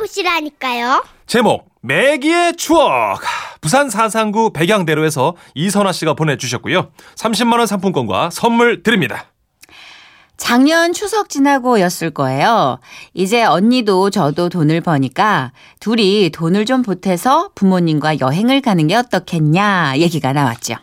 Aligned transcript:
만나보시라니까요. 0.00 1.04
제목 1.26 1.68
매기의 1.82 2.56
추억 2.56 3.20
부산 3.60 3.90
사상구 3.90 4.52
백양대로에서 4.52 5.36
이선아 5.54 5.92
씨가 5.92 6.14
보내주셨고요. 6.14 6.90
30만 7.16 7.58
원 7.58 7.66
상품권과 7.66 8.30
선물 8.30 8.82
드립니다. 8.82 9.26
작년 10.36 10.94
추석 10.94 11.28
지나고였을 11.28 12.10
거예요. 12.10 12.80
이제 13.12 13.44
언니도 13.44 14.08
저도 14.08 14.48
돈을 14.48 14.80
버니까 14.80 15.52
둘이 15.80 16.30
돈을 16.30 16.64
좀 16.64 16.82
보태서 16.82 17.50
부모님과 17.54 18.20
여행을 18.20 18.62
가는 18.62 18.86
게 18.86 18.96
어떻겠냐 18.96 19.94
얘기가 19.98 20.32
나왔죠. 20.32 20.76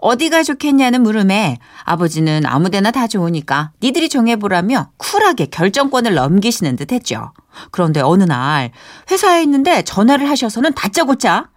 어디가 0.00 0.42
좋겠냐는 0.42 1.02
물음에 1.02 1.58
아버지는 1.84 2.44
아무 2.46 2.70
데나 2.70 2.90
다 2.90 3.06
좋으니까 3.06 3.72
니들이 3.82 4.08
정해보라며 4.08 4.90
쿨하게 4.98 5.46
결정권을 5.46 6.14
넘기시는 6.14 6.76
듯 6.76 6.92
했죠. 6.92 7.32
그런데 7.70 8.00
어느 8.00 8.24
날 8.24 8.70
회사에 9.10 9.42
있는데 9.42 9.82
전화를 9.82 10.28
하셔서는 10.28 10.74
다짜고짜 10.74 11.48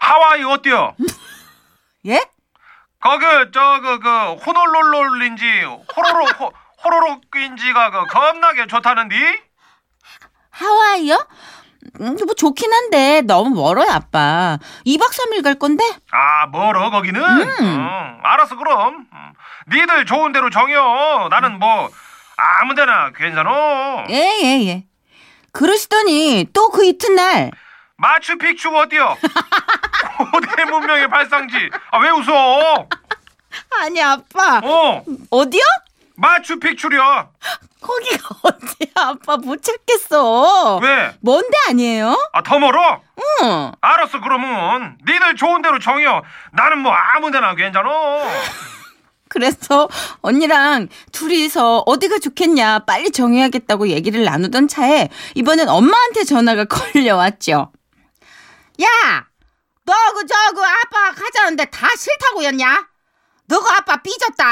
하와이 0.00 0.44
어때요? 0.44 0.94
예? 2.06 2.20
거기 3.00 3.24
저그 3.52 3.98
그 4.00 4.32
호놀롤롤인지 4.34 5.44
호로로 5.96 6.26
호, 6.38 6.52
호로록인지가 6.84 7.90
그 7.90 8.06
겁나게 8.06 8.66
좋다는디? 8.66 9.16
하와이요? 10.50 11.26
음, 12.00 12.16
뭐 12.24 12.34
좋긴 12.34 12.72
한데 12.72 13.20
너무 13.22 13.50
멀어요 13.54 13.90
아빠. 13.90 14.58
2박 14.86 15.10
3일 15.12 15.42
갈 15.42 15.54
건데 15.58 15.84
아 16.10 16.46
멀어 16.46 16.90
거기는? 16.90 17.20
응, 17.22 18.18
알았어 18.22 18.56
그럼. 18.56 19.06
음, 19.12 19.32
니들 19.68 20.06
좋은 20.06 20.32
대로 20.32 20.50
정여. 20.50 21.28
나는 21.30 21.58
뭐 21.58 21.90
아무 22.36 22.74
데나 22.74 23.10
괜찮어. 23.14 24.04
예예 24.08 24.66
예, 24.66 24.84
그러시더니 25.52 26.46
또 26.52 26.70
그 26.70 26.84
이튿날 26.84 27.50
마추픽추 27.96 28.70
어때요? 28.76 29.16
고대 30.32 30.64
문명의 30.64 31.08
발상지. 31.08 31.56
아 31.90 31.98
왜 31.98 32.10
웃어? 32.10 32.88
아니 33.82 34.02
아빠 34.02 34.60
어 34.64 35.04
어디요? 35.30 35.62
마추픽추려. 36.16 37.28
거기가 37.82 38.28
어디야 38.42 38.92
아빠 38.94 39.36
못 39.36 39.60
찾겠어. 39.62 40.78
왜? 40.78 41.14
먼데 41.20 41.50
아니에요? 41.68 42.16
아 42.32 42.42
더 42.42 42.58
멀어? 42.58 43.00
응. 43.42 43.72
알았어 43.80 44.20
그러면 44.20 44.96
니들 45.06 45.36
좋은 45.36 45.60
대로 45.62 45.78
정여. 45.78 46.22
나는 46.52 46.78
뭐 46.78 46.92
아무데나 46.92 47.54
괜찮어. 47.54 47.90
그래서 49.28 49.88
언니랑 50.20 50.88
둘이서 51.10 51.84
어디가 51.86 52.18
좋겠냐 52.18 52.80
빨리 52.80 53.10
정해야겠다고 53.10 53.88
얘기를 53.88 54.24
나누던 54.24 54.68
차에 54.68 55.08
이번엔 55.34 55.68
엄마한테 55.70 56.24
전화가 56.24 56.66
걸려왔죠. 56.92 57.72
야, 58.82 58.86
너그 59.84 60.26
저그 60.26 60.62
아빠 60.62 61.12
가자는데 61.14 61.64
다 61.66 61.86
싫다고 61.96 62.44
였냐? 62.44 62.86
너가 63.46 63.76
아빠 63.78 63.96
삐졌다. 64.02 64.44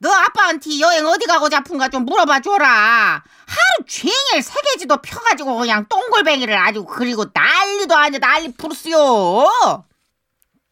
너 0.00 0.10
아빠한테 0.12 0.78
여행 0.80 1.06
어디 1.06 1.26
가고 1.26 1.48
싶은가 1.50 1.88
좀 1.88 2.04
물어봐 2.04 2.40
줘라. 2.40 3.22
하루 3.46 3.86
종일 3.86 4.42
세계지도 4.42 4.98
펴가지고 5.02 5.56
그냥 5.56 5.86
똥골뱅이를 5.88 6.56
아주 6.56 6.84
그리고 6.84 7.26
난리도 7.32 7.96
아니야 7.96 8.20
난리 8.20 8.52
부르스요. 8.52 9.48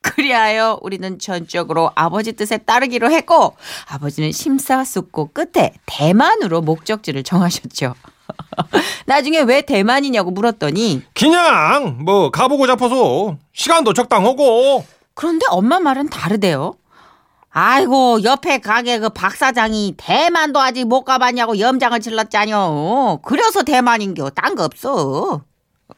그리하여 0.03 0.79
우리는 0.83 1.19
전적으로 1.19 1.91
아버지 1.97 2.33
뜻에 2.33 2.59
따르기로 2.59 3.11
했고 3.11 3.57
아버지는 3.89 4.31
심사숙고 4.31 5.31
끝에 5.33 5.73
대만으로 5.87 6.61
목적지를 6.61 7.25
정하셨죠. 7.25 7.95
나중에 9.07 9.41
왜 9.41 9.63
대만이냐고 9.63 10.31
물었더니 10.31 11.03
그냥 11.15 12.05
뭐 12.05 12.31
가보고 12.31 12.67
싶어서 12.69 13.37
시간도 13.53 13.93
적당하고 13.95 14.87
그런데 15.15 15.47
엄마 15.49 15.81
말은 15.81 16.09
다르대요. 16.11 16.75
아이고 17.59 18.23
옆에 18.23 18.59
가게 18.59 18.99
그 18.99 19.09
박사장이 19.09 19.95
대만도 19.97 20.61
아직 20.61 20.85
못 20.85 21.05
가봤냐고 21.05 21.59
염장을 21.59 21.99
질렀잖여. 22.01 23.21
그래서 23.23 23.63
대만인겨. 23.63 24.29
딴 24.29 24.55
거 24.55 24.65
없어. 24.65 25.41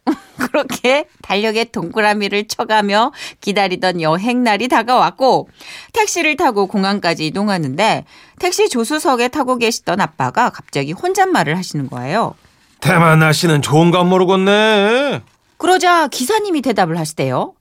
그렇게 0.39 1.09
달력에 1.21 1.65
동그라미를 1.65 2.47
쳐가며 2.47 3.11
기다리던 3.41 4.01
여행날이 4.01 4.69
다가왔고 4.69 5.49
택시를 5.95 6.37
타고 6.37 6.69
공항까지 6.69 7.27
이동하는데 7.27 8.05
택시 8.39 8.69
조수석에 8.69 9.27
타고 9.27 9.57
계시던 9.57 10.01
아빠가 10.01 10.51
갑자기 10.51 10.93
혼잣말을 10.93 11.59
하시는 11.59 11.91
거예요. 11.91 12.37
대만 12.81 13.19
날씨는 13.19 13.63
좋은가 13.63 14.05
모르겠네. 14.05 15.23
그러자 15.57 16.07
기사님이 16.07 16.63
대답을 16.63 16.97
하시대요. 16.97 17.55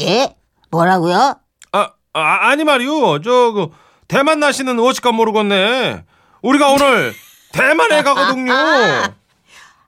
예? 0.00 0.34
뭐라고요? 0.72 1.45
아, 2.16 2.20
아 2.20 2.48
아니 2.50 2.64
말이요. 2.64 3.20
저 3.22 3.52
그 3.52 3.68
대만 4.08 4.38
날씨는 4.40 4.78
어찌까 4.78 5.12
모르겠네. 5.12 6.04
우리가 6.42 6.68
오늘 6.68 7.12
대만에 7.52 8.02
가거든요. 8.02 8.52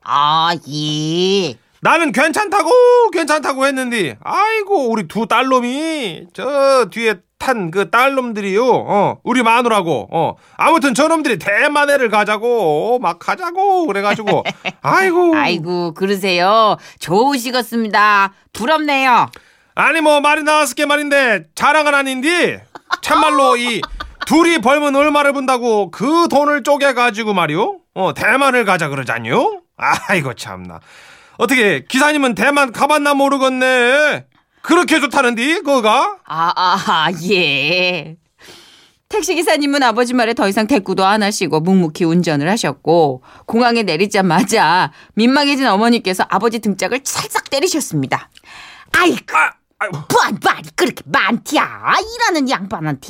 아, 0.05 0.51
예. 0.69 1.57
나는 1.81 2.11
괜찮다고 2.11 3.11
괜찮다고 3.13 3.65
했는데 3.67 4.17
아이고 4.25 4.91
우리 4.91 5.07
두 5.07 5.27
딸놈이 5.27 6.27
저 6.33 6.87
뒤에 6.91 7.15
탄 7.39 7.71
그 7.71 7.89
딸놈들이요 7.89 8.65
어 8.67 9.19
우리 9.23 9.45
마누라고 9.45 10.09
어 10.11 10.35
아무튼 10.57 10.93
저놈들이 10.93 11.39
대만해를 11.39 12.09
가자고 12.11 12.99
막 12.99 13.21
가자고 13.21 13.87
그래가지고 13.87 14.43
아이고 14.83 15.37
아이고, 15.37 15.95
그러세요. 15.95 16.77
좋으시겠습니다. 16.99 18.33
부럽네요. 18.53 19.29
아니 19.81 20.01
뭐 20.01 20.21
말이 20.21 20.43
나왔을 20.43 20.75
게 20.75 20.87
말인데 20.87 21.45
자랑은 21.55 21.95
아닌데 21.95 22.65
참말로 23.01 23.57
이 23.57 23.81
둘이 24.27 24.59
벌면 24.59 24.97
얼마를 24.97 25.33
분다고 25.33 25.93
그 25.93 26.27
돈을 26.29 26.65
쪼개 26.65 26.95
가지고 26.95 27.33
말이요 27.33 27.79
어 27.95 28.13
대만을 28.13 28.65
가자 28.65 28.89
그러자니요 28.89 29.63
아이고 29.77 30.35
참나. 30.35 30.81
어떻게 31.37 31.85
기사님은 31.85 32.35
대만 32.35 32.73
가봤나 32.73 33.15
모르겠네. 33.15 34.27
그렇게 34.63 34.99
좋다는디 34.99 35.61
그거가? 35.61 36.19
아, 36.27 36.53
아, 36.57 37.11
예. 37.31 38.17
택시 39.09 39.37
기사님은 39.37 39.85
아버지 39.85 40.13
말에 40.13 40.35
더 40.35 40.49
이상 40.49 40.67
대꾸도 40.67 41.05
안 41.07 41.23
하시고 41.23 41.61
묵묵히 41.61 42.05
운전을 42.05 42.51
하셨고 42.51 43.23
공항에 43.47 43.85
내리자마자 43.85 44.91
민망해진 45.15 45.67
어머니께서 45.69 46.27
아버지 46.29 46.59
등짝을 46.59 47.05
찰싹 47.05 47.49
때리셨습니다. 47.49 48.29
아이고, 48.93 49.37
아, 49.37 49.53
아이고. 49.81 49.97
뭔 50.13 50.39
말이 50.43 50.69
그렇게 50.75 51.03
많디야. 51.07 51.95
일하는 52.15 52.51
양반한테. 52.51 53.09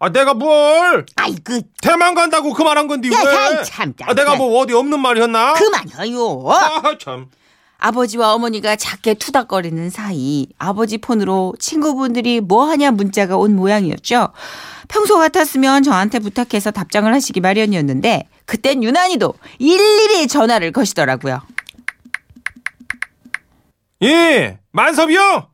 아 0.00 0.08
내가 0.10 0.34
뭘 0.34 1.06
아이고, 1.14 1.60
대만 1.80 2.14
간다고 2.14 2.52
그말한 2.52 2.88
건데 2.88 3.08
야, 3.12 3.22
왜 3.24 3.34
야, 3.58 3.62
참, 3.62 3.94
아, 4.02 4.12
내가 4.14 4.34
뭐 4.34 4.60
어디 4.60 4.72
없는 4.74 4.98
말이었나 5.00 5.54
그만해요. 5.54 6.44
아참 6.48 7.28
아버지와 7.78 8.34
어머니가 8.34 8.74
작게 8.74 9.14
투닥거리는 9.14 9.90
사이 9.90 10.48
아버지 10.58 10.98
폰으로 10.98 11.54
친구분들이 11.60 12.40
뭐하냐 12.40 12.90
문자가 12.90 13.36
온 13.36 13.54
모양이었죠. 13.54 14.32
평소 14.88 15.18
같았으면 15.18 15.84
저한테 15.84 16.18
부탁해서 16.18 16.72
답장을 16.72 17.12
하시기 17.12 17.40
마련이었는데 17.40 18.28
그땐 18.44 18.82
유난히도 18.82 19.34
일일이 19.58 20.26
전화를 20.26 20.72
거시더라고요. 20.72 21.42
예, 24.02 24.58
만섭이요? 24.72 25.48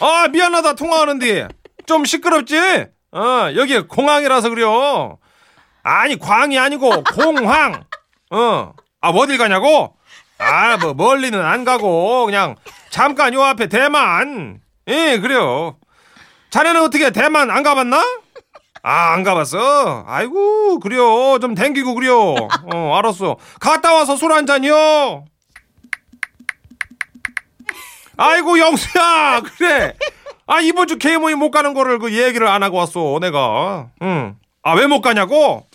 아, 0.00 0.28
미안하다, 0.28 0.74
통화하는데. 0.74 1.48
좀 1.86 2.04
시끄럽지? 2.04 2.56
어, 3.12 3.48
여기 3.56 3.80
공항이라서 3.80 4.50
그래요. 4.50 5.18
아니, 5.82 6.18
광이 6.18 6.58
아니고, 6.58 7.02
공항. 7.14 7.84
어, 8.30 8.72
아, 9.00 9.08
어딜 9.10 9.38
가냐고? 9.38 9.96
아, 10.38 10.76
뭐, 10.76 10.94
멀리는 10.94 11.40
안 11.44 11.64
가고, 11.64 12.26
그냥, 12.26 12.54
잠깐 12.90 13.34
요 13.34 13.42
앞에 13.42 13.66
대만. 13.68 14.60
예, 14.88 15.18
그래요. 15.18 15.76
자네는 16.50 16.82
어떻게 16.82 17.10
대만 17.10 17.50
안 17.50 17.62
가봤나? 17.62 18.02
아, 18.82 19.12
안 19.12 19.22
가봤어? 19.24 20.04
아이고, 20.06 20.78
그래요. 20.78 21.38
좀 21.40 21.54
댕기고 21.54 21.94
그래요. 21.94 22.34
어, 22.72 22.94
알았어. 22.96 23.36
갔다 23.60 23.92
와서 23.94 24.16
술 24.16 24.32
한 24.32 24.46
잔이요. 24.46 25.24
아이고 28.18 28.58
영수야! 28.58 29.40
그래! 29.56 29.94
아 30.46 30.60
이번 30.60 30.86
주 30.88 30.98
개모임 30.98 31.38
못 31.38 31.50
가는 31.50 31.72
거를 31.72 31.98
그 31.98 32.12
얘기를 32.12 32.46
안 32.48 32.62
하고 32.62 32.78
왔어 32.78 33.18
내가. 33.20 33.88
응아 34.02 34.74
왜 34.76 34.86
못 34.86 35.00
가냐고? 35.00 35.66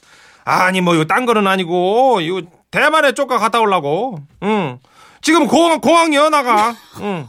아니 0.46 0.82
뭐 0.82 0.94
이거 0.96 1.06
딴 1.06 1.26
거는 1.26 1.48
아니고 1.48 2.20
이거 2.22 2.42
대만에 2.70 3.14
쪽가 3.14 3.38
갔다 3.38 3.60
오려고. 3.62 4.18
응. 4.44 4.80
지금 5.22 5.48
공항 5.48 5.80
공항이요 5.80 6.30
나가. 6.30 6.76
응. 7.00 7.28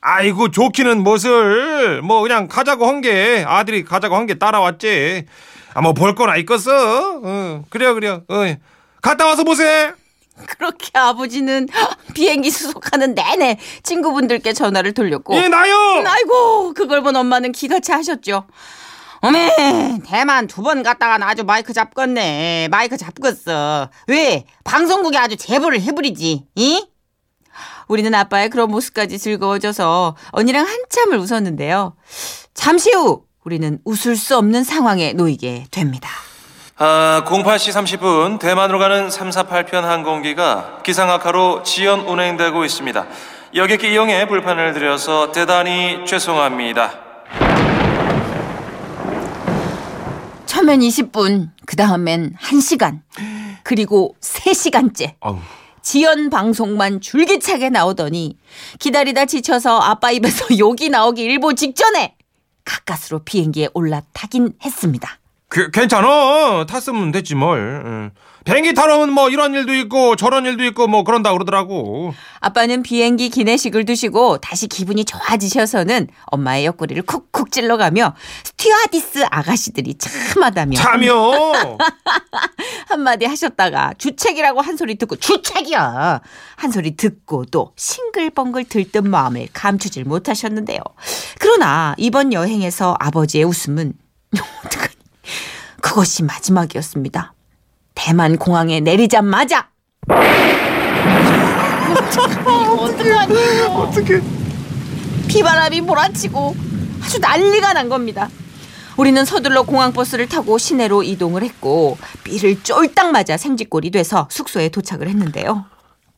아이고 0.00 0.50
좋기는 0.50 1.02
무엇을 1.02 2.02
뭐 2.02 2.22
그냥 2.22 2.48
가자고 2.48 2.86
한 2.86 3.00
게 3.02 3.44
아들이 3.46 3.84
가자고 3.84 4.16
한 4.16 4.26
게 4.26 4.34
따라왔지. 4.34 5.26
아 5.74 5.80
뭐 5.82 5.92
볼 5.92 6.14
거나 6.14 6.36
있겠어? 6.38 7.20
응. 7.24 7.64
그래요 7.70 7.94
그래요. 7.94 8.22
어 8.28 8.36
갔다 9.02 9.26
와서 9.26 9.44
보세. 9.44 9.92
그렇게 10.46 10.90
아버지는 10.98 11.66
비행기 12.16 12.50
수속하는 12.50 13.14
내내 13.14 13.58
친구분들께 13.82 14.54
전화를 14.54 14.94
돌렸고 14.94 15.36
예 15.36 15.48
나요. 15.48 16.02
아이고 16.06 16.72
그걸 16.72 17.02
본 17.02 17.14
엄마는 17.14 17.52
기가 17.52 17.78
차하셨죠. 17.80 18.46
어메 19.20 19.98
대만 20.06 20.46
두 20.46 20.62
번 20.62 20.82
갔다가 20.82 21.18
아주 21.28 21.44
마이크 21.44 21.72
잡겠네 21.74 22.68
마이크 22.70 22.96
잡겠어 22.96 23.90
왜 24.08 24.44
방송국에 24.64 25.16
아주 25.18 25.36
제보를 25.36 25.80
해버리지 25.82 26.44
이? 26.54 26.86
우리는 27.88 28.12
아빠의 28.14 28.50
그런 28.50 28.70
모습까지 28.70 29.18
즐거워져서 29.18 30.16
언니랑 30.32 30.66
한참을 30.66 31.18
웃었는데요 31.18 31.96
잠시 32.54 32.90
후 32.92 33.24
우리는 33.44 33.78
웃을 33.84 34.16
수 34.16 34.36
없는 34.36 34.64
상황에 34.64 35.12
놓이게 35.14 35.66
됩니다 35.70 36.08
아, 36.78 37.22
08시 37.26 37.72
30분 37.72 38.38
대만으로 38.38 38.78
가는 38.78 39.08
348편 39.08 39.80
항공기가 39.80 40.80
기상악화로 40.84 41.62
지연 41.62 42.00
운행되고 42.00 42.66
있습니다. 42.66 43.06
여객 43.54 43.84
이용에 43.84 44.26
불편을 44.26 44.74
드려서 44.74 45.32
대단히 45.32 46.04
죄송합니다. 46.04 46.92
처음엔 50.44 50.80
20분 50.80 51.50
그 51.64 51.76
다음엔 51.76 52.34
1시간 52.42 53.00
그리고 53.62 54.14
3시간째 54.20 55.14
아우. 55.20 55.38
지연 55.80 56.28
방송만 56.28 57.00
줄기차게 57.00 57.70
나오더니 57.70 58.36
기다리다 58.78 59.24
지쳐서 59.24 59.78
아빠 59.78 60.10
입에서 60.10 60.44
욕이 60.58 60.90
나오기 60.90 61.22
일보 61.22 61.54
직전에 61.54 62.16
가까스로 62.64 63.20
비행기에 63.20 63.68
올라타긴 63.72 64.54
했습니다. 64.62 65.18
그, 65.48 65.70
괜찮아. 65.70 66.66
탔으면 66.66 67.12
됐지 67.12 67.34
뭘. 67.34 67.82
응. 67.84 68.10
비행기 68.44 68.74
타러면 68.74 69.12
뭐 69.12 69.28
이런 69.28 69.54
일도 69.54 69.74
있고 69.74 70.14
저런 70.14 70.46
일도 70.46 70.64
있고 70.66 70.86
뭐 70.86 71.02
그런다 71.02 71.32
그러더라고. 71.32 72.14
아빠는 72.40 72.84
비행기 72.84 73.28
기내식을 73.28 73.84
드시고 73.84 74.38
다시 74.38 74.68
기분이 74.68 75.04
좋아지셔서는 75.04 76.06
엄마의 76.26 76.64
옆구리를 76.66 77.02
쿡쿡 77.02 77.50
찔러가며 77.50 78.14
스튜어디스 78.44 79.24
아가씨들이 79.30 79.94
참하다며 79.98 80.76
참여. 80.76 81.78
한마디 82.86 83.24
하셨다가 83.26 83.94
주책이라고 83.98 84.60
한 84.60 84.76
소리 84.76 84.94
듣고 84.94 85.16
주책이야 85.16 86.20
한 86.54 86.70
소리 86.70 86.96
듣고도 86.96 87.72
싱글벙글 87.74 88.64
들뜬 88.64 89.10
마음을 89.10 89.48
감추질 89.52 90.04
못하셨는데요. 90.04 90.78
그러나 91.40 91.94
이번 91.98 92.32
여행에서 92.32 92.96
아버지의 93.00 93.42
웃음은 93.44 93.94
그것이 95.80 96.22
마지막이었습니다. 96.24 97.34
대만 97.94 98.36
공항에 98.36 98.80
내리자마자 98.80 99.68
어떻게? 103.76 104.20
비바람이 105.28 105.80
몰아치고 105.82 106.56
아주 107.02 107.18
난리가 107.18 107.72
난 107.72 107.88
겁니다. 107.88 108.28
우리는 108.96 109.24
서둘러 109.24 109.62
공항버스를 109.64 110.28
타고 110.28 110.56
시내로 110.56 111.02
이동을 111.02 111.42
했고 111.42 111.98
삐를 112.24 112.62
쫄딱 112.62 113.10
맞아 113.12 113.36
생쥐꼴이 113.36 113.90
돼서 113.90 114.26
숙소에 114.30 114.68
도착을 114.70 115.08
했는데요. 115.08 115.66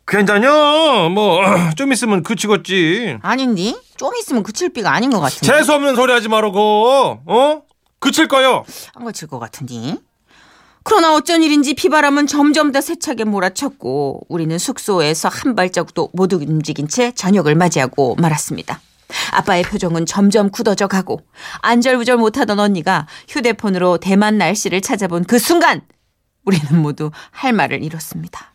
괜찮냐? 0.07 1.09
뭐 1.11 1.41
좀 1.77 1.93
있으면 1.93 2.23
그치겠지. 2.23 3.19
아닌디? 3.21 3.77
좀 3.97 4.15
있으면 4.17 4.43
그칠 4.43 4.73
비가 4.73 4.95
아닌 4.95 5.11
것 5.11 5.21
같은데. 5.21 5.47
재수 5.47 5.75
없는 5.75 5.97
소리 5.97 6.13
하지 6.13 6.29
말고. 6.29 7.21
어? 7.27 7.63
그칠 7.99 8.29
거요. 8.29 8.65
안 8.95 9.05
거칠 9.05 9.29
것 9.29 9.39
같은데. 9.39 9.97
그러나 10.85 11.15
어쩐 11.15 11.43
일인지 11.43 11.75
비바람은 11.75 12.27
점점 12.27 12.73
더 12.73 12.81
세차게 12.81 13.25
몰아쳤고 13.25 14.23
우리는 14.29 14.57
숙소에서 14.57 15.29
한 15.29 15.55
발자국도 15.55 16.11
못 16.15 16.33
움직인 16.33 16.89
채 16.89 17.13
저녁을 17.13 17.55
맞이하고 17.57 18.15
말았습니다. 18.17 18.81
아빠의 19.33 19.65
표정은 19.65 20.07
점점 20.07 20.51
굳어져 20.51 20.87
가고 20.87 21.21
안절부절 21.61 22.17
못하던 22.17 22.59
언니가 22.59 23.07
휴대폰으로 23.29 23.99
대만 23.99 24.39
날씨를 24.39 24.81
찾아본 24.81 25.25
그 25.25 25.39
순간 25.39 25.83
우리는 26.45 26.81
모두 26.81 27.11
할 27.31 27.53
말을 27.53 27.83
잃었습니다. 27.83 28.55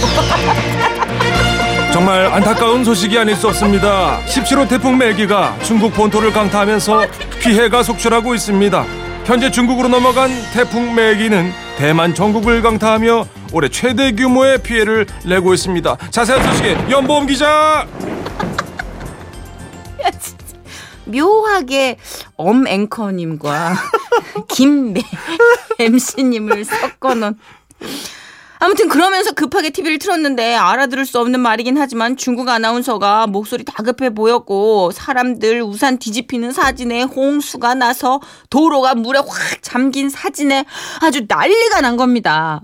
정말 1.92 2.26
안타까운 2.26 2.84
소식이 2.84 3.18
아닐 3.18 3.34
수 3.34 3.48
없습니다. 3.48 4.20
17호 4.26 4.68
태풍 4.68 4.96
멜기가 4.96 5.58
중국 5.62 5.92
본토를 5.92 6.32
강타하면서 6.32 7.29
피해가 7.40 7.82
속출하고 7.82 8.34
있습니다. 8.34 8.84
현재 9.24 9.50
중국으로 9.50 9.88
넘어간 9.88 10.30
태풍 10.52 10.94
멜기는 10.94 11.52
대만 11.78 12.14
전국을 12.14 12.62
강타하며 12.62 13.26
올해 13.52 13.68
최대 13.68 14.12
규모의 14.12 14.62
피해를 14.62 15.06
내고 15.24 15.54
있습니다. 15.54 15.96
자세한 16.10 16.42
소식에 16.42 16.90
연보험 16.90 17.26
기자. 17.26 17.86
묘하게 21.06 21.96
엄 22.36 22.68
앵커님과 22.68 23.74
김 24.48 24.94
MC님을 25.78 26.64
섞어놓은 26.64 27.36
아무튼 28.62 28.88
그러면서 28.88 29.32
급하게 29.32 29.70
TV를 29.70 29.98
틀었는데 29.98 30.54
알아들을 30.54 31.06
수 31.06 31.18
없는 31.18 31.40
말이긴 31.40 31.78
하지만 31.78 32.18
중국 32.18 32.46
아나운서가 32.50 33.26
목소리 33.26 33.64
다급해 33.64 34.10
보였고 34.10 34.90
사람들 34.92 35.62
우산 35.62 35.98
뒤집히는 35.98 36.52
사진에 36.52 37.02
홍수가 37.04 37.74
나서 37.74 38.20
도로가 38.50 38.94
물에 38.96 39.18
확 39.18 39.62
잠긴 39.62 40.10
사진에 40.10 40.66
아주 41.00 41.24
난리가 41.26 41.80
난 41.80 41.96
겁니다. 41.96 42.60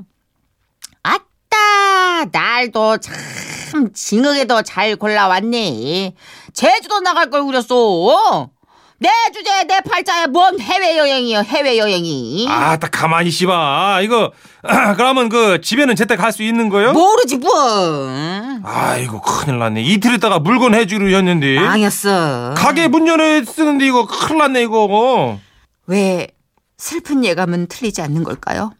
아따 1.02 2.26
날도 2.30 2.98
참 2.98 3.90
징하게도 3.94 4.62
잘 4.64 4.96
골라왔네. 4.96 6.14
제주도 6.52 7.00
나갈 7.00 7.30
걸 7.30 7.46
그랬어. 7.46 8.50
내 8.98 9.08
주제에 9.34 9.64
내 9.64 9.80
팔자에 9.82 10.26
뭔 10.28 10.58
해외여행이요 10.58 11.40
해외여행이. 11.40 12.46
아, 12.48 12.76
딱 12.78 12.90
가만히 12.90 13.28
있어봐. 13.28 14.00
이거 14.02 14.32
그러면 14.96 15.28
그 15.28 15.60
집에는 15.60 15.94
제때 15.96 16.16
갈 16.16 16.32
수 16.32 16.42
있는 16.42 16.68
거요? 16.70 16.92
모르지 16.92 17.36
뭐. 17.36 17.50
아이고 18.64 19.20
큰일 19.20 19.58
났네. 19.58 19.82
이틀 19.82 20.14
있다가 20.14 20.38
물건 20.38 20.74
해주기로 20.74 21.10
했는데. 21.16 21.56
망했어. 21.60 22.54
가게 22.56 22.88
문 22.88 23.06
열어 23.06 23.44
쓰는데 23.44 23.86
이거 23.86 24.06
큰일 24.06 24.38
났네 24.38 24.62
이거. 24.62 25.38
왜 25.86 26.28
슬픈 26.78 27.24
예감은 27.24 27.66
틀리지 27.68 28.00
않는 28.02 28.24
걸까요? 28.24 28.72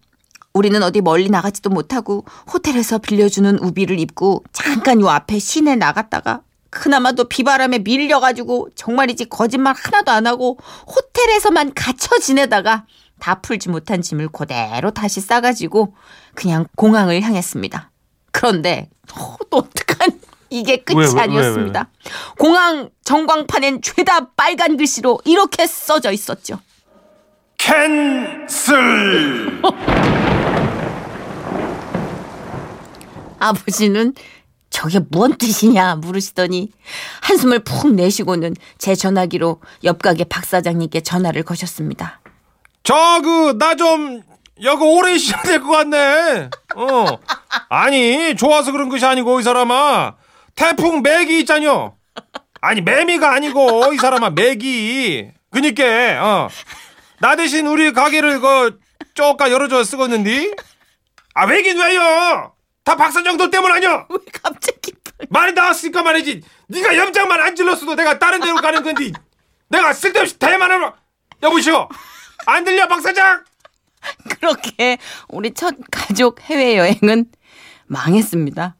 우리는 0.54 0.82
어디 0.82 1.02
멀리 1.02 1.28
나가지도 1.28 1.68
못하고 1.68 2.24
호텔에서 2.50 2.96
빌려주는 2.98 3.58
우비를 3.58 4.00
입고 4.00 4.42
잠깐 4.52 5.00
요 5.02 5.10
앞에 5.10 5.38
시내 5.38 5.76
나갔다가 5.76 6.40
그나마도 6.70 7.28
비바람에 7.28 7.80
밀려가지고 7.80 8.70
정말이지 8.74 9.26
거짓말 9.26 9.74
하나도 9.76 10.10
안 10.10 10.26
하고 10.26 10.58
호텔에서만 10.86 11.74
갇혀 11.74 12.18
지내다가 12.18 12.86
다 13.18 13.40
풀지 13.40 13.70
못한 13.70 14.02
짐을 14.02 14.28
그대로 14.28 14.90
다시 14.90 15.20
싸가지고 15.20 15.94
그냥 16.34 16.66
공항을 16.76 17.22
향했습니다. 17.22 17.90
그런데 18.32 18.90
어, 19.14 19.36
또 19.50 19.58
어떡한 19.58 20.20
이게 20.50 20.78
끝이 20.78 20.98
왜, 20.98 21.06
왜, 21.06 21.12
왜, 21.14 21.20
아니었습니다. 21.20 21.88
공항 22.38 22.90
전광판엔 23.04 23.82
죄다 23.82 24.30
빨간 24.36 24.76
글씨로 24.76 25.20
이렇게 25.24 25.66
써져 25.66 26.12
있었죠. 26.12 26.60
캔슬. 27.56 29.62
아버지는 33.38 34.14
저게 34.76 34.98
뭔 35.10 35.38
뜻이냐 35.38 35.94
물으시더니 35.96 36.70
한숨을 37.22 37.60
푹 37.60 37.94
내쉬고는 37.94 38.54
제 38.76 38.94
전화기로 38.94 39.62
옆 39.84 40.02
가게 40.02 40.24
박 40.24 40.44
사장님께 40.44 41.00
전화를 41.00 41.44
거셨습니다. 41.44 42.20
저 42.82 42.94
그 43.22 43.54
나 43.56 43.74
좀 43.74 44.20
여기 44.62 44.84
오래 44.84 45.14
있어야 45.14 45.40
될 45.42 45.60
것 45.62 45.70
같네. 45.70 46.50
어. 46.76 47.06
아니 47.70 48.36
좋아서 48.36 48.70
그런 48.70 48.90
것이 48.90 49.06
아니고 49.06 49.40
이 49.40 49.42
사람아 49.42 50.16
태풍 50.54 51.00
매기 51.00 51.38
있잖여. 51.40 51.94
아니 52.60 52.82
매미가 52.82 53.32
아니고 53.32 53.94
이 53.94 53.96
사람아 53.96 54.30
매기. 54.30 55.30
그니까 55.50 55.84
어. 56.22 56.48
나 57.20 57.34
대신 57.34 57.66
우리 57.66 57.94
가게를 57.94 58.40
그 58.40 58.78
쪼까 59.14 59.50
열어줘 59.50 59.80
쓰겄는디. 59.80 60.54
아 61.32 61.46
왜긴 61.46 61.78
왜요? 61.78 62.52
다 62.86 62.94
박사정도 62.94 63.50
때문 63.50 63.72
아니여. 63.72 64.06
왜 64.08 64.16
갑자기 64.32 64.92
말이 65.28 65.52
나왔으니까 65.52 66.04
말이지. 66.04 66.40
네가 66.68 66.96
염장만 66.96 67.40
안 67.40 67.56
질렀어도 67.56 67.96
내가 67.96 68.20
다른 68.20 68.40
데로 68.40 68.54
가는 68.56 68.80
건디. 68.80 69.12
내가 69.68 69.92
쓸데없이 69.92 70.38
대만을 70.38 70.92
여보시오. 71.42 71.88
안 72.46 72.62
들려 72.62 72.86
박 72.86 73.02
사장? 73.02 73.42
그렇게 74.28 74.98
우리 75.28 75.52
첫 75.52 75.74
가족 75.90 76.40
해외여행은 76.42 77.26
망했습니다. 77.88 78.76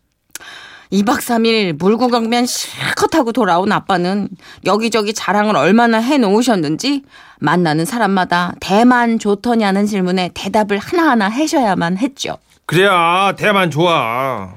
2박 0.92 1.18
3일 1.18 1.72
물구경면 1.72 2.46
실컷 2.46 3.16
하고 3.16 3.32
돌아온 3.32 3.72
아빠는 3.72 4.28
여기저기 4.64 5.14
자랑을 5.14 5.56
얼마나 5.56 5.98
해 5.98 6.16
놓으셨는지 6.16 7.02
만나는 7.40 7.84
사람마다 7.84 8.54
대만 8.60 9.18
좋더냐는 9.18 9.86
질문에 9.86 10.30
대답을 10.32 10.78
하나하나 10.78 11.28
하셔야만 11.28 11.98
했죠. 11.98 12.38
그래야 12.66 13.34
대만 13.36 13.70
좋아. 13.70 14.54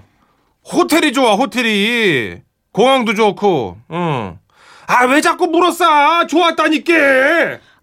호텔이 0.72 1.14
좋아 1.14 1.34
호텔이. 1.36 2.42
공항도 2.72 3.14
좋고. 3.14 3.78
응. 3.92 4.40
아 4.88 5.06
왜 5.06 5.22
자꾸 5.22 5.48
물었어? 5.48 6.26
좋았다니까. 6.28 6.94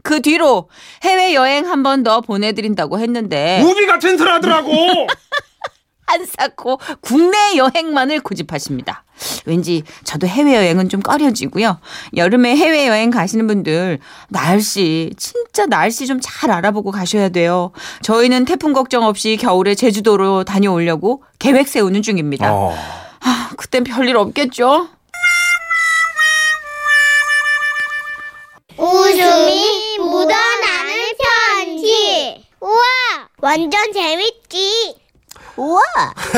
그 0.02 0.20
뒤로 0.22 0.68
해외 1.04 1.34
여행 1.34 1.66
한 1.68 1.82
번 1.82 2.02
더 2.02 2.20
보내드린다고 2.20 2.98
했는데 2.98 3.60
우비가 3.64 3.98
튼튼하더라고. 3.98 4.72
한사코 6.06 6.78
국내 7.00 7.56
여행만을 7.56 8.20
고집하십니다. 8.20 9.04
왠지 9.44 9.82
저도 10.04 10.26
해외여행은 10.26 10.88
좀 10.88 11.00
꺼려지고요. 11.00 11.80
여름에 12.16 12.56
해외여행 12.56 13.10
가시는 13.10 13.46
분들 13.46 13.98
날씨 14.28 15.12
진짜 15.16 15.66
날씨 15.66 16.06
좀 16.06 16.20
잘 16.22 16.50
알아보고 16.50 16.90
가셔야 16.90 17.28
돼요. 17.28 17.72
저희는 18.02 18.44
태풍 18.46 18.72
걱정 18.72 19.04
없이 19.04 19.36
겨울에 19.40 19.74
제주도로 19.74 20.44
다녀오려고 20.44 21.22
계획 21.38 21.68
세우는 21.68 22.02
중입니다. 22.02 22.52
어. 22.52 22.76
아, 23.20 23.50
그땐 23.56 23.84
별일 23.84 24.16
없겠죠? 24.16 24.88
웃음이 28.78 29.98
묻어나는 29.98 31.12
편지. 31.18 32.46
우와, 32.60 33.28
완전 33.38 33.92
재밌지. 33.92 34.96
우와! 35.56 35.80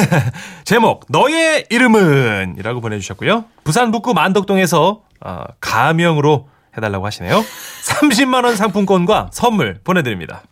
제목 0.64 1.06
너의 1.08 1.66
이름은 1.70 2.56
이라고 2.58 2.80
보내주셨고요. 2.80 3.44
부산 3.64 3.90
북구 3.90 4.14
만덕동에서 4.14 5.02
어, 5.20 5.44
가명으로 5.60 6.48
해달라고 6.76 7.04
하시네요. 7.06 7.42
30만 7.84 8.44
원 8.44 8.56
상품권과 8.56 9.30
선물 9.32 9.80
보내드립니다. 9.82 10.42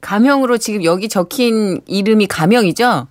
가명으로 0.00 0.58
지금 0.58 0.84
여기 0.84 1.08
적힌 1.08 1.80
이름이 1.86 2.26
가명이죠? 2.26 3.06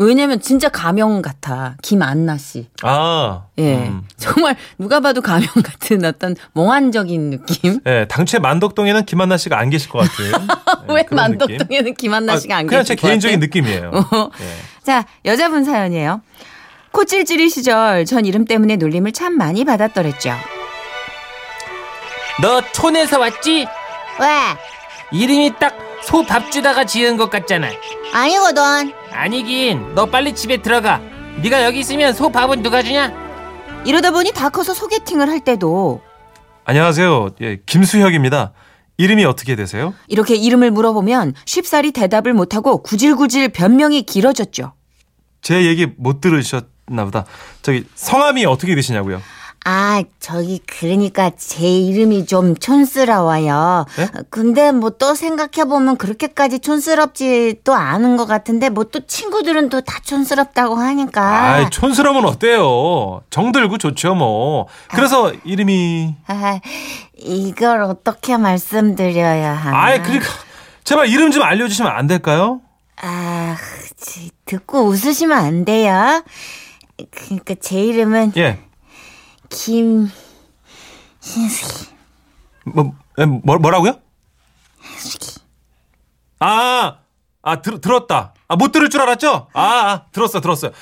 왜냐면 0.00 0.40
진짜 0.40 0.68
가명 0.68 1.22
같아. 1.22 1.74
김안나 1.82 2.36
씨. 2.38 2.68
아, 2.82 3.42
예. 3.58 3.74
음. 3.88 4.02
정말 4.16 4.56
누가 4.78 5.00
봐도 5.00 5.20
가명 5.20 5.48
같은 5.64 6.04
어떤 6.04 6.36
몽환적인 6.52 7.30
느낌? 7.30 7.80
예, 7.86 8.06
당최 8.08 8.38
만덕동에는 8.38 9.04
김한나 9.06 9.36
씨가 9.36 9.58
안 9.58 9.70
계실 9.70 9.90
것 9.90 9.98
같은. 9.98 10.26
예, 10.88 10.94
왜 10.94 11.02
그런 11.02 11.32
느낌. 11.32 11.56
만덕동에는 11.56 11.94
김한나 11.94 12.38
씨가 12.38 12.54
아, 12.54 12.58
안 12.58 12.66
그냥 12.66 12.82
계실 12.84 12.96
제것 12.96 13.08
개인적인 13.08 13.40
같아? 13.40 13.46
느낌이에요. 13.46 13.90
어. 13.92 14.30
예. 14.40 14.84
자, 14.84 15.04
여자분 15.24 15.64
사연이에요. 15.64 16.22
코찔찔이 16.92 17.50
시절 17.50 18.04
전 18.06 18.24
이름 18.24 18.44
때문에 18.44 18.76
놀림을 18.76 19.12
참 19.12 19.36
많이 19.36 19.64
받았더랬죠. 19.64 20.32
너 22.40 22.60
촌에서 22.72 23.18
왔지? 23.18 23.66
왜? 24.20 24.28
이름이 25.12 25.54
딱 25.58 25.88
소 26.08 26.22
밥 26.22 26.50
주다가 26.50 26.84
지은 26.84 27.18
것 27.18 27.28
같잖아. 27.28 27.68
아니거든. 28.12 28.92
아니긴. 29.12 29.94
너 29.94 30.06
빨리 30.06 30.34
집에 30.34 30.58
들어가. 30.62 31.00
네가 31.42 31.64
여기 31.64 31.80
있으면 31.80 32.12
소 32.12 32.30
밥은 32.30 32.62
누가 32.62 32.82
주냐? 32.82 33.12
이러다 33.84 34.10
보니 34.10 34.32
다 34.32 34.48
커서 34.48 34.74
소개팅을 34.74 35.28
할 35.28 35.40
때도 35.40 36.00
안녕하세요. 36.64 37.30
예, 37.40 37.58
김수혁입니다. 37.64 38.52
이름이 38.96 39.24
어떻게 39.24 39.54
되세요? 39.54 39.94
이렇게 40.08 40.34
이름을 40.34 40.72
물어보면 40.72 41.34
쉽사리 41.46 41.92
대답을 41.92 42.32
못하고 42.34 42.82
구질구질 42.82 43.50
변명이 43.50 44.02
길어졌죠. 44.02 44.72
제 45.40 45.64
얘기 45.64 45.86
못 45.96 46.20
들으셨나 46.20 47.04
보다. 47.04 47.24
저기 47.62 47.84
성함이 47.94 48.44
어떻게 48.46 48.74
되시냐고요? 48.74 49.22
아, 49.64 50.02
저기 50.18 50.60
그러니까 50.66 51.30
제 51.36 51.66
이름이 51.66 52.24
좀 52.26 52.56
촌스러워요. 52.56 53.84
네? 53.96 54.08
근데 54.30 54.72
뭐 54.72 54.90
또 54.90 55.14
생각해 55.14 55.68
보면 55.68 55.96
그렇게까지 55.98 56.60
촌스럽지도 56.60 57.74
않은 57.74 58.16
것 58.16 58.26
같은데 58.26 58.68
뭐 58.70 58.84
또 58.84 59.00
친구들은 59.06 59.68
또 59.68 59.80
다 59.82 60.00
촌스럽다고 60.02 60.76
하니까. 60.76 61.22
아, 61.22 61.68
촌스러우면 61.70 62.24
어때요? 62.24 63.20
정들고 63.30 63.76
좋죠, 63.78 64.14
뭐. 64.14 64.66
그래서 64.94 65.32
이름이 65.44 66.14
아, 66.26 66.60
이걸 67.18 67.82
어떻게 67.82 68.36
말씀드려야 68.38 69.52
하나? 69.52 69.78
아이, 69.84 70.02
그러니까 70.02 70.26
제발 70.84 71.08
이름 71.08 71.30
좀 71.30 71.42
알려 71.42 71.68
주시면 71.68 71.92
안 71.92 72.06
될까요? 72.06 72.60
아, 73.02 73.56
지- 73.98 74.30
듣고 74.46 74.84
웃으시면 74.84 75.36
안 75.36 75.64
돼요. 75.66 76.24
그러니까 77.10 77.54
제 77.60 77.80
이름은 77.80 78.32
예. 78.38 78.58
김 79.48 80.10
신숙이. 81.20 81.88
뭐, 82.64 82.92
에, 83.18 83.24
뭐 83.24 83.58
뭐라고요? 83.58 84.00
아, 86.40 86.98
아, 87.42 87.62
들, 87.62 87.80
들었다. 87.80 88.34
아, 88.46 88.56
못 88.56 88.72
들을 88.72 88.88
줄 88.90 89.00
알았죠? 89.00 89.48
아, 89.52 89.62
아 89.62 90.06
들었어, 90.12 90.40
들었어요. 90.40 90.72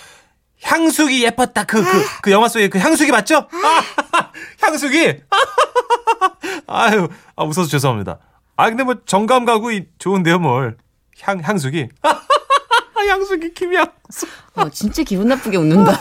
향수기 0.63 1.25
예뻤다. 1.25 1.65
그, 1.65 1.83
그, 1.83 2.07
그 2.23 2.31
영화 2.33 2.49
속에 2.49 2.69
그 2.69 2.79
향수기 2.79 3.13
맞죠? 3.13 3.37
아, 3.37 4.33
향수기! 4.63 5.21
아유, 6.67 7.09
아, 7.37 7.45
웃어서 7.45 7.67
죄송합니다. 7.67 8.19
아, 8.57 8.69
근데 8.69 8.83
뭐 8.85 8.97
정감 9.05 9.45
가고 9.45 9.71
이- 9.71 9.87
좋은데요, 9.99 10.39
뭘. 10.39 10.77
향, 11.21 11.41
향수기. 11.43 11.89
향수기, 13.09 13.55
김향수. 13.55 14.27
어, 14.55 14.69
진짜 14.71 15.03
기분 15.03 15.29
나쁘게 15.29 15.57
웃는다. 15.59 15.93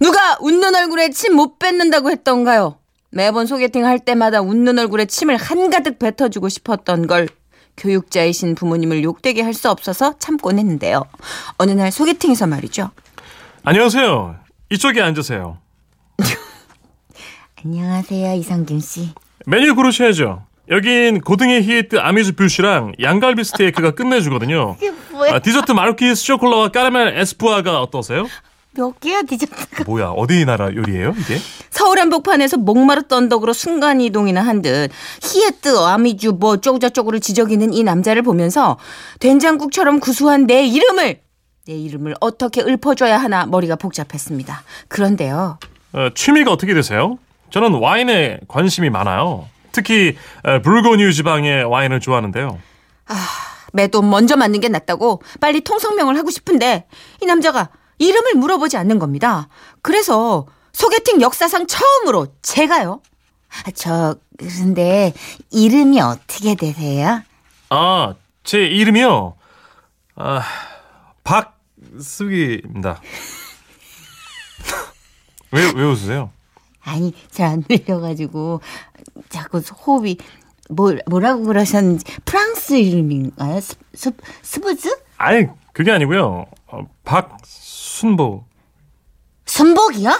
누가 0.00 0.36
웃는 0.40 0.74
얼굴에 0.74 1.10
침 1.10 1.34
못 1.34 1.58
뱉는다고 1.58 2.10
했던가요? 2.10 2.78
매번 3.10 3.46
소개팅 3.46 3.84
할 3.86 3.98
때마다 3.98 4.40
웃는 4.40 4.78
얼굴에 4.78 5.06
침을 5.06 5.36
한가득 5.36 5.98
뱉어주고 5.98 6.48
싶었던 6.48 7.06
걸 7.06 7.28
교육자이신 7.76 8.54
부모님을 8.54 9.02
욕되게 9.04 9.42
할 9.42 9.54
수 9.54 9.70
없어서 9.70 10.18
참곤 10.18 10.58
했는데요. 10.58 11.04
어느 11.58 11.70
날 11.72 11.90
소개팅에서 11.92 12.46
말이죠. 12.46 12.90
안녕하세요. 13.64 14.36
이쪽에 14.70 15.00
앉으세요. 15.02 15.58
안녕하세요, 17.64 18.34
이성균 18.34 18.80
씨. 18.80 19.10
메뉴 19.46 19.74
고르셔야죠. 19.74 20.44
여긴 20.70 21.20
고등어 21.20 21.62
rillettes 21.62 21.98
amuse-bouche랑 21.98 22.92
양갈비 23.00 23.44
스테이크가 23.44 23.92
끝내주거든요. 23.92 24.76
아, 25.30 25.38
디저트 25.38 25.72
marquise 25.72 26.16
chocolat와 26.24 26.68
caramel 26.70 27.18
espoir가 27.18 27.80
어떠세요? 27.82 28.26
몇 28.76 29.00
개야 29.00 29.22
디저트가? 29.22 29.84
뭐야 29.84 30.08
어디 30.08 30.44
나라 30.44 30.72
요리예요 30.74 31.14
이게? 31.18 31.38
서울 31.70 31.98
한복판에서 31.98 32.56
몽마르트르 32.58 33.24
언덕으로 33.24 33.52
순간 33.52 34.00
이동이나 34.00 34.42
한 34.42 34.62
듯 34.62 34.90
rillettes 35.22 35.76
amuse 35.78 36.32
뭐 36.38 36.56
쪼고저쪼고를 36.58 37.20
지저귀는 37.20 37.72
이 37.74 37.82
남자를 37.82 38.22
보면서 38.22 38.78
된장국처럼 39.20 40.00
구수한 40.00 40.46
내 40.46 40.64
이름을 40.66 41.20
내 41.66 41.74
이름을 41.74 42.14
어떻게 42.20 42.62
읊어줘야 42.62 43.18
하나 43.18 43.44
머리가 43.46 43.76
복잡했습니다. 43.76 44.62
그런데요. 44.88 45.58
어, 45.92 46.08
취미가 46.14 46.52
어떻게 46.52 46.74
되세요? 46.74 47.18
저는 47.50 47.72
와인에 47.74 48.38
관심이 48.48 48.88
많아요. 48.90 49.46
특히 49.72 50.16
어, 50.44 50.60
불고뉴 50.62 51.12
지방의 51.12 51.64
와인을 51.64 52.00
좋아하는데요. 52.00 52.58
매도 53.72 54.00
먼저 54.00 54.36
맞는 54.36 54.60
게 54.60 54.68
낫다고 54.68 55.20
빨리 55.40 55.60
통성명을 55.60 56.16
하고 56.16 56.30
싶은데 56.30 56.86
이 57.20 57.26
남자가 57.26 57.68
이름을 57.98 58.34
물어보지 58.34 58.76
않는 58.76 58.98
겁니다. 58.98 59.48
그래서 59.82 60.46
소개팅 60.72 61.20
역사상 61.20 61.66
처음으로 61.66 62.28
제가요. 62.42 63.00
아, 63.64 63.70
저 63.74 64.16
그런데 64.38 65.14
이름이 65.50 66.00
어떻게 66.00 66.54
되세요? 66.54 67.22
아, 67.70 68.14
제 68.44 68.64
이름이요. 68.66 69.34
아, 70.16 70.42
박수기입니다. 71.24 73.00
왜, 75.52 75.72
왜 75.74 75.84
웃으세요? 75.84 76.30
아니 76.82 77.12
잘 77.30 77.46
안 77.48 77.62
들려가지고 77.64 78.60
자꾸 79.28 79.58
호흡이 79.58 80.18
뭐 80.70 80.94
뭐라고 81.06 81.44
그러셨는지 81.44 82.04
프랑스 82.24 82.74
이름인가요? 82.74 83.60
스, 83.60 83.76
스, 83.94 84.10
스부즈? 84.42 84.96
아니, 85.16 85.46
그게 85.76 85.92
아니고요. 85.92 86.46
어, 86.68 86.80
박순보. 87.04 88.46
순복이요? 89.44 90.10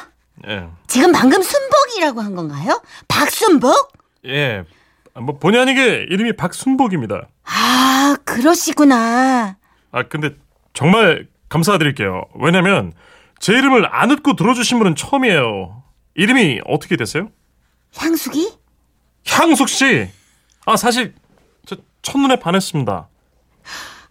예. 0.49 0.69
지금 0.87 1.13
방금 1.13 1.41
순복이라고 1.41 2.21
한 2.21 2.35
건가요? 2.35 2.83
박순복? 3.09 3.91
예. 4.27 4.65
뭐 5.15 5.39
본의 5.39 5.63
아니게 5.63 6.09
이름이 6.11 6.37
박순복입니다. 6.37 7.23
아 7.45 8.17
그러시구나. 8.27 9.57
아 9.93 10.03
근데 10.03 10.37
정말 10.75 11.27
감사드릴게요. 11.49 12.25
왜냐면 12.39 12.93
제 13.41 13.55
이름을 13.55 13.89
안 13.91 14.11
웃고 14.11 14.37
들어주신 14.37 14.77
분은 14.77 14.95
처음이에요. 14.95 15.83
이름이 16.17 16.61
어떻게 16.67 16.99
되세요? 16.99 17.31
향수기? 17.97 18.59
향숙 19.27 19.71
씨. 19.71 20.11
아 20.67 20.77
사실 20.77 21.15
저 21.65 21.77
첫눈에 22.03 22.41
반했습니다. 22.41 23.09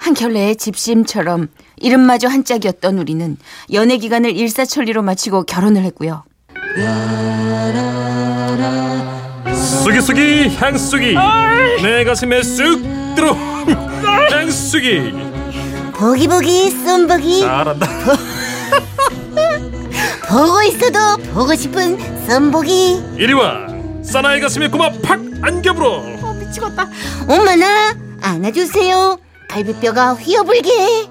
한결레의 0.05 0.55
집심처럼 0.57 1.47
이름마저 1.77 2.27
한짝이었던 2.27 2.99
우리는 2.99 3.37
연애 3.73 3.97
기간을 3.97 4.35
일사천리로 4.37 5.01
마치고 5.01 5.45
결혼을 5.45 5.81
했고요. 5.85 6.23
쑥이 9.83 10.01
쑥이 10.01 10.55
향쑥이 10.57 11.15
내 11.81 12.03
가슴에 12.03 12.43
쑥 12.43 12.83
들어 13.15 13.33
향쑥이 14.31 15.11
보기 15.95 16.27
보기 16.27 16.69
쏜보기 16.69 17.39
잘한다. 17.41 17.87
보고 20.29 20.61
있어도 20.63 21.17
보고 21.33 21.55
싶은 21.55 21.97
쏜보기 22.27 23.01
이리 23.17 23.33
와. 23.33 23.65
사나이 24.03 24.39
가슴에 24.39 24.67
고마 24.67 24.91
팍 25.01 25.19
안겨불어. 25.41 26.03
미치겠다. 26.39 26.87
엄마나 27.27 27.95
안아주세요 28.21 29.17
갈비뼈가 29.49 30.13
휘어불게 30.15 31.07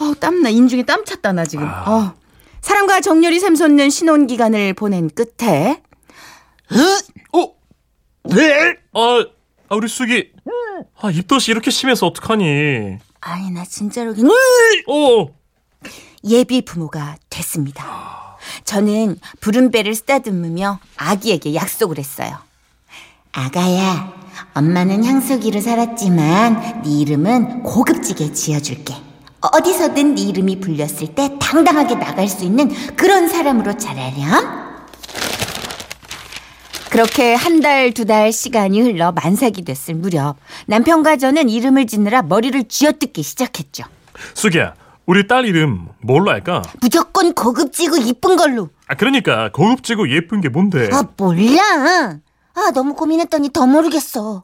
어, 0.00 0.14
땀나. 0.20 0.48
인중에 0.48 0.84
땀 0.84 1.04
찼다, 1.04 1.32
나 1.32 1.44
지금. 1.44 1.66
어. 1.66 2.14
사랑과 2.60 3.00
정열이 3.00 3.40
샘솟는 3.40 3.90
신혼 3.90 4.26
기간을 4.26 4.74
보낸 4.74 5.10
끝에 5.10 5.82
어? 7.32 7.54
네? 8.24 8.76
아, 8.92 9.24
아 9.68 9.74
우리 9.74 9.88
숙이. 9.88 10.32
아 11.00 11.10
입덧이 11.10 11.44
이렇게 11.48 11.70
심해서 11.70 12.06
어떡하니? 12.06 12.98
아니 13.20 13.50
나 13.50 13.64
진짜로 13.64 14.12
어. 14.88 15.26
예비 16.24 16.62
부모가 16.62 17.16
됐습니다. 17.30 18.36
저는 18.64 19.18
부른 19.40 19.70
배를 19.70 19.94
쓰다듬으며 19.94 20.78
아기에게 20.96 21.54
약속을 21.54 21.98
했어요. 21.98 22.36
아가야, 23.32 24.12
엄마는 24.54 25.04
향수기로 25.04 25.60
살았지만 25.60 26.82
네 26.84 26.90
이름은 26.90 27.62
고급지게 27.62 28.32
지어줄게. 28.32 28.94
어디서든 29.40 30.14
네 30.16 30.22
이름이 30.22 30.60
불렸을 30.60 31.14
때 31.14 31.36
당당하게 31.40 31.94
나갈 31.94 32.26
수 32.28 32.44
있는 32.44 32.70
그런 32.96 33.28
사람으로 33.28 33.76
자라렴. 33.76 34.68
그렇게 36.90 37.34
한 37.34 37.60
달, 37.60 37.92
두 37.92 38.06
달 38.06 38.32
시간이 38.32 38.80
흘러 38.80 39.12
만삭이 39.12 39.62
됐을 39.62 39.94
무렵 39.94 40.36
남편과 40.66 41.18
저는 41.18 41.48
이름을 41.50 41.86
짓느라 41.86 42.22
머리를 42.22 42.64
쥐어뜯기 42.66 43.22
시작했죠. 43.22 43.84
숙이야. 44.34 44.74
우리 45.04 45.26
딸 45.26 45.44
이름 45.46 45.88
뭘로 46.00 46.30
할까? 46.30 46.62
무조건 46.80 47.32
고급지고 47.34 47.98
이쁜 47.98 48.36
걸로. 48.36 48.70
아 48.88 48.94
그러니까 48.94 49.50
고급지고 49.52 50.10
예쁜 50.10 50.40
게 50.40 50.48
뭔데? 50.48 50.88
아 50.92 51.02
몰라. 51.16 52.18
아 52.58 52.72
너무 52.72 52.94
고민했더니 52.94 53.50
더 53.52 53.66
모르겠어. 53.66 54.42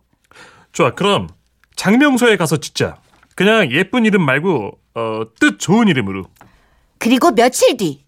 좋아. 0.73 0.95
그럼 0.95 1.29
장명소에 1.75 2.37
가서 2.37 2.59
짓자. 2.59 2.97
그냥 3.35 3.73
예쁜 3.73 4.05
이름 4.05 4.23
말고 4.25 4.79
어, 4.95 5.23
뜻 5.41 5.59
좋은 5.59 5.89
이름으로. 5.89 6.25
그리고 6.99 7.33
며칠 7.33 7.77
뒤 7.77 8.05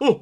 어. 0.00 0.20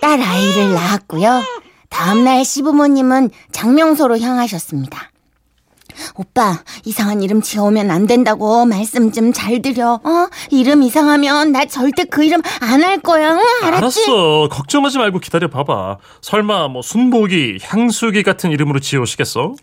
딸 0.00 0.20
아이를 0.20 0.74
낳았고요. 0.74 1.42
다음날 1.88 2.44
시부모님은 2.44 3.30
장명소로 3.52 4.18
향하셨습니다. 4.18 5.09
오빠, 6.20 6.58
이상한 6.84 7.22
이름 7.22 7.40
지어오면 7.40 7.90
안 7.90 8.06
된다고 8.06 8.66
말씀 8.66 9.10
좀 9.10 9.32
잘 9.32 9.62
드려. 9.62 9.94
어? 10.04 10.28
이름 10.50 10.82
이상하면 10.82 11.52
나 11.52 11.64
절대 11.64 12.04
그 12.04 12.22
이름 12.22 12.42
안 12.60 12.84
할 12.84 12.98
거야. 13.00 13.32
응? 13.32 13.38
알았지? 13.62 14.04
알았어. 14.04 14.48
걱정하지 14.50 14.98
말고 14.98 15.18
기다려 15.20 15.48
봐봐. 15.48 15.96
설마 16.20 16.68
뭐 16.68 16.82
순복이, 16.82 17.60
향수기 17.62 18.22
같은 18.22 18.50
이름으로 18.52 18.80
지어오시겠어? 18.80 19.54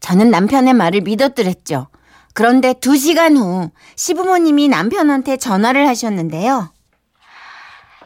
저는 0.00 0.30
남편의 0.30 0.74
말을 0.74 1.00
믿어드렸죠. 1.00 1.88
그런데 2.34 2.74
두 2.74 2.94
시간 2.98 3.38
후 3.38 3.70
시부모님이 3.96 4.68
남편한테 4.68 5.38
전화를 5.38 5.88
하셨는데요. 5.88 6.70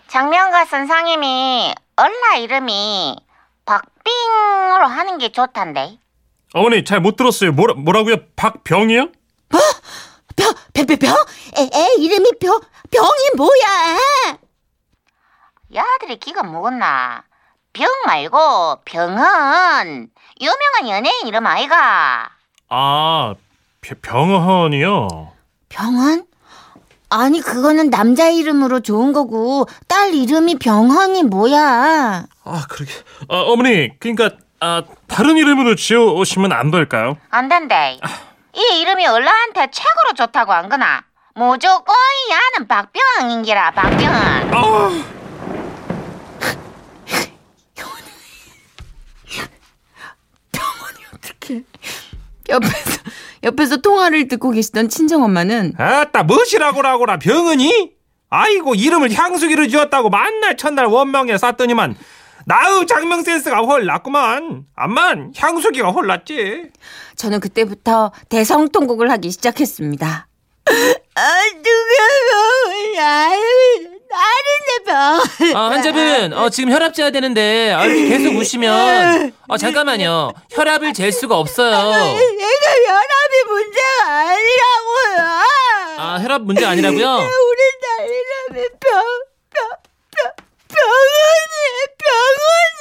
장명가 0.06 0.64
선상님이 0.66 1.74
얼라 1.96 2.36
이름이 2.38 3.16
박빙으로 3.64 4.86
하는 4.86 5.18
게 5.18 5.32
좋단데. 5.32 5.98
어머니 6.52 6.84
잘 6.84 7.00
못 7.00 7.16
들었어요. 7.16 7.52
뭐라, 7.52 7.74
뭐라고요? 7.74 8.16
박병이요? 8.36 9.08
벼, 9.48 9.58
벼, 10.72 10.84
벼, 10.84 10.96
벼? 10.96 11.08
애, 11.58 11.62
애 11.74 11.94
이름이 11.98 12.32
벼, 12.40 12.60
병이 12.90 13.30
뭐야? 13.36 14.38
야들이 15.74 16.18
기가 16.18 16.42
먹었나? 16.42 17.22
병 17.72 17.88
말고 18.06 18.80
병은 18.84 20.08
유명한 20.40 20.88
연예인 20.88 21.26
이름 21.28 21.46
아이가. 21.46 22.28
아, 22.68 23.34
벼- 23.80 23.94
병헌이요? 24.02 25.32
병원? 25.68 26.26
아니 27.10 27.40
그거는 27.40 27.90
남자 27.90 28.28
이름으로 28.28 28.80
좋은 28.80 29.12
거고 29.12 29.66
딸 29.88 30.14
이름이 30.14 30.56
병헌이 30.58 31.24
뭐야? 31.24 32.24
아, 32.44 32.66
그러게. 32.68 32.92
아, 33.28 33.36
어머니, 33.40 33.98
그러니까 34.00 34.30
아, 34.60 34.82
다른 35.06 35.36
이름으로 35.38 35.74
지어오시면 35.74 36.52
안 36.52 36.70
될까요? 36.70 37.16
안 37.30 37.48
된대. 37.48 37.98
이 38.54 38.80
이름이 38.80 39.06
얼라한테 39.06 39.68
최고로 39.70 40.14
좋다고 40.16 40.52
안 40.52 40.68
거나? 40.68 41.02
무조건 41.34 41.94
야는 42.30 42.68
박병인기라 42.68 43.70
박병. 43.70 44.06
아, 44.52 44.90
옆에서 52.48 53.00
옆에서 53.44 53.76
통화를 53.78 54.28
듣고 54.28 54.50
계시던 54.50 54.88
친정 54.88 55.22
엄마는 55.22 55.74
아따 55.78 56.24
무엇이라고라고라 56.24 57.18
병은이? 57.18 57.92
아이고 58.28 58.74
이름을 58.74 59.12
향수기로 59.12 59.68
지었다고 59.68 60.10
만날 60.10 60.56
첫날 60.56 60.86
원망에 60.86 61.36
쌌더니만 61.38 61.96
나의 62.50 62.84
장명 62.88 63.22
센스가 63.22 63.58
헐 63.58 63.86
났구만 63.86 64.64
암만 64.74 65.34
향수기가 65.36 65.92
헐 65.92 66.08
났지 66.08 66.64
저는 67.14 67.38
그때부터 67.38 68.10
대성통곡을 68.28 69.08
하기 69.12 69.30
시작했습니다. 69.30 70.26
아 71.14 71.42
누가 71.62 73.00
나를 73.00 74.00
나른데 74.10 74.84
병. 74.84 75.56
어, 75.56 75.68
환자분, 75.68 76.32
어, 76.32 76.48
지금 76.50 76.72
혈압 76.72 76.94
재야 76.94 77.10
되는데, 77.10 77.72
아, 77.72 77.84
이렇게 77.84 78.08
계속 78.08 78.36
우시면, 78.36 79.32
어, 79.46 79.56
잠깐만요. 79.56 80.32
혈압을 80.50 80.92
잴 80.92 81.12
수가 81.12 81.38
없어요. 81.38 81.70
내가 81.76 82.16
혈압이 82.16 83.44
문제가 83.48 84.18
아니라고요. 84.18 85.42
아, 85.98 86.18
혈압 86.20 86.42
문제 86.42 86.64
아니라고요? 86.64 87.08
우리 87.08 87.60
딸 87.80 88.08
이름이 88.08 88.68
병, 88.80 89.02
병, 90.80 90.88
병원이, 91.98 92.72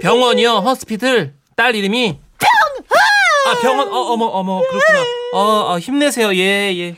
병원이요, 0.02 0.50
허스피틀. 0.58 1.34
딸 1.56 1.74
이름이? 1.74 2.20
병원! 2.38 2.98
아, 3.46 3.60
병원, 3.60 3.88
어, 3.88 3.96
어머, 4.12 4.26
어머, 4.26 4.60
그렇구나. 4.60 5.04
어, 5.32 5.72
어, 5.72 5.78
힘내세요, 5.78 6.34
예, 6.34 6.74
예. 6.76 6.96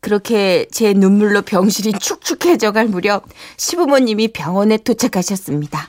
그렇게 0.00 0.66
제 0.70 0.92
눈물로 0.92 1.42
병실이 1.42 1.94
축축해져 1.94 2.72
갈 2.72 2.86
무렵 2.86 3.24
시부모님이 3.56 4.28
병원에 4.28 4.76
도착하셨습니다. 4.76 5.88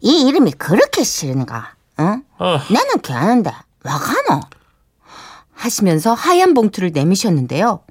이 0.00 0.26
이름이 0.26 0.52
그렇게 0.52 1.04
싫은가? 1.04 1.74
응? 2.00 2.22
아, 2.38 2.66
나는 2.68 3.00
걔하는데 3.00 3.50
와가노? 3.84 4.40
하시면서 5.54 6.14
하얀 6.14 6.54
봉투를 6.54 6.90
내미셨는데요. 6.92 7.84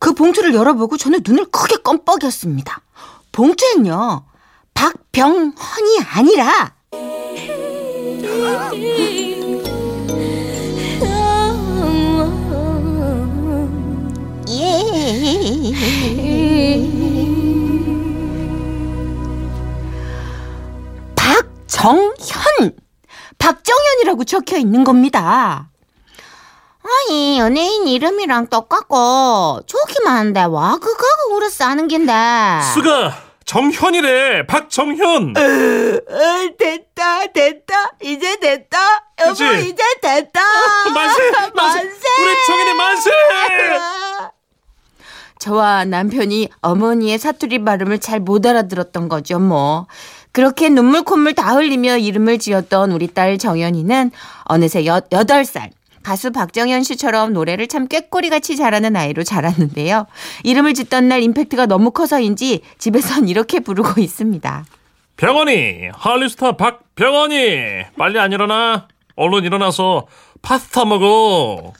그 0.00 0.14
봉투를 0.14 0.54
열어보고 0.54 0.96
저는 0.96 1.20
눈을 1.24 1.46
크게 1.50 1.76
껌뻑였습니다. 1.76 2.80
봉투엔요. 3.38 4.24
박병헌이 4.74 6.00
아니라 6.12 6.72
박정현! 21.14 22.76
박정현이라고 23.38 24.24
적혀 24.24 24.56
있는 24.56 24.82
겁니다. 24.82 25.70
아니 26.82 27.38
연예인 27.38 27.86
이름이랑 27.86 28.48
똑같고 28.48 29.60
좋기만 29.64 30.16
한데 30.16 30.42
와 30.42 30.72
그거가 30.72 31.36
우리 31.36 31.48
싸는 31.48 31.86
긴데 31.86 32.12
수가 32.74 33.27
정현이래 33.48 34.46
박정현 34.46 35.34
어, 35.34 36.56
됐다, 36.58 37.26
됐다, 37.32 37.92
이제 38.02 38.36
됐다. 38.38 38.78
여보, 39.20 39.30
그치? 39.30 39.70
이제 39.70 39.82
됐다. 40.02 40.38
만세 40.94 41.30
만세 41.54 41.80
우리 42.20 42.46
정현이 42.46 42.74
만세 42.74 43.10
저와 45.38 45.86
남편이 45.86 46.50
어머니의 46.60 47.18
사투리 47.18 47.64
발음을 47.64 48.00
잘 48.00 48.20
못 48.20 48.44
알아들었던 48.44 49.08
거죠, 49.08 49.38
뭐. 49.38 49.86
그렇게 50.32 50.68
눈물 50.68 51.02
콧물 51.02 51.32
다 51.32 51.54
흘리며 51.54 51.96
이름을 51.96 52.38
지었던 52.38 52.92
우리 52.92 53.06
딸 53.06 53.38
정연이는 53.38 54.10
어느새 54.44 54.84
여, 54.84 55.00
8살. 55.00 55.70
가수 56.08 56.32
박정현 56.32 56.84
씨처럼 56.84 57.34
노래를 57.34 57.66
참 57.66 57.86
꾀꼬리같이 57.86 58.56
잘하는 58.56 58.96
아이로 58.96 59.24
자랐는데요. 59.24 60.06
이름을 60.42 60.72
짓던 60.72 61.06
날 61.06 61.22
임팩트가 61.22 61.66
너무 61.66 61.90
커서인지 61.90 62.62
집에선 62.78 63.28
이렇게 63.28 63.60
부르고 63.60 64.00
있습니다. 64.00 64.64
병원이 65.18 65.90
할리스타 65.92 66.52
박병원이 66.56 67.84
빨리 67.98 68.18
안 68.18 68.32
일어나 68.32 68.88
얼른 69.16 69.44
일어나서 69.44 70.06
파스타 70.40 70.86
먹어 70.86 71.74